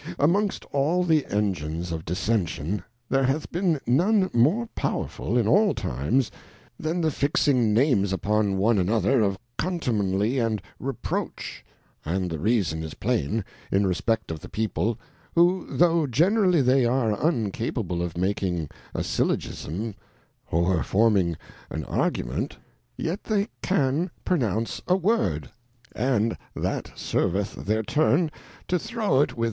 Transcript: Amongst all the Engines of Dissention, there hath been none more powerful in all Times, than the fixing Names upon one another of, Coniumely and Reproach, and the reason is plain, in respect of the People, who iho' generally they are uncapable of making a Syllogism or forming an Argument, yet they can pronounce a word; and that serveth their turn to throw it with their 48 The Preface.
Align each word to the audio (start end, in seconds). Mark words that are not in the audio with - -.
Amongst 0.17 0.65
all 0.71 1.03
the 1.03 1.27
Engines 1.27 1.91
of 1.91 2.05
Dissention, 2.05 2.83
there 3.07 3.23
hath 3.25 3.51
been 3.51 3.79
none 3.85 4.31
more 4.33 4.65
powerful 4.73 5.37
in 5.37 5.47
all 5.47 5.75
Times, 5.75 6.31
than 6.79 7.01
the 7.01 7.11
fixing 7.11 7.71
Names 7.71 8.11
upon 8.11 8.57
one 8.57 8.79
another 8.79 9.21
of, 9.21 9.37
Coniumely 9.59 10.43
and 10.43 10.59
Reproach, 10.79 11.63
and 12.03 12.31
the 12.31 12.39
reason 12.39 12.81
is 12.81 12.95
plain, 12.95 13.45
in 13.71 13.85
respect 13.85 14.31
of 14.31 14.39
the 14.39 14.49
People, 14.49 14.97
who 15.35 15.67
iho' 15.71 16.07
generally 16.07 16.63
they 16.63 16.83
are 16.83 17.11
uncapable 17.13 18.01
of 18.01 18.17
making 18.17 18.69
a 18.95 19.03
Syllogism 19.03 19.93
or 20.49 20.81
forming 20.81 21.37
an 21.69 21.83
Argument, 21.85 22.57
yet 22.97 23.25
they 23.25 23.49
can 23.61 24.09
pronounce 24.25 24.81
a 24.87 24.95
word; 24.95 25.51
and 25.95 26.35
that 26.55 26.91
serveth 26.95 27.53
their 27.53 27.83
turn 27.83 28.31
to 28.67 28.79
throw 28.79 29.03
it 29.03 29.03
with 29.03 29.03
their 29.03 29.13
48 29.25 29.29
The 29.29 29.33
Preface. 29.35 29.39